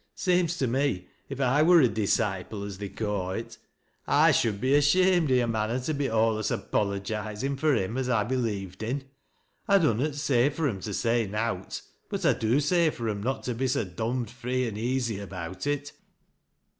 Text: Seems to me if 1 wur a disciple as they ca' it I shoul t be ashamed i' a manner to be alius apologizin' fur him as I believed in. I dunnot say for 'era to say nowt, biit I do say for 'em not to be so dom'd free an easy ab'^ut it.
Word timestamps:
Seems 0.15 0.57
to 0.57 0.65
me 0.65 1.09
if 1.29 1.37
1 1.37 1.67
wur 1.67 1.79
a 1.81 1.87
disciple 1.87 2.63
as 2.63 2.79
they 2.79 2.89
ca' 2.89 3.33
it 3.33 3.59
I 4.07 4.31
shoul 4.31 4.53
t 4.53 4.57
be 4.57 4.73
ashamed 4.73 5.31
i' 5.31 5.35
a 5.35 5.45
manner 5.47 5.79
to 5.81 5.93
be 5.93 6.07
alius 6.07 6.49
apologizin' 6.49 7.55
fur 7.59 7.75
him 7.75 7.95
as 7.99 8.09
I 8.09 8.23
believed 8.23 8.81
in. 8.81 9.03
I 9.67 9.77
dunnot 9.77 10.15
say 10.15 10.49
for 10.49 10.67
'era 10.67 10.81
to 10.81 10.93
say 10.95 11.27
nowt, 11.27 11.83
biit 12.09 12.27
I 12.27 12.33
do 12.33 12.59
say 12.59 12.89
for 12.89 13.07
'em 13.09 13.21
not 13.21 13.43
to 13.43 13.53
be 13.53 13.67
so 13.67 13.83
dom'd 13.85 14.31
free 14.31 14.67
an 14.67 14.75
easy 14.75 15.17
ab'^ut 15.17 15.67
it. 15.67 15.91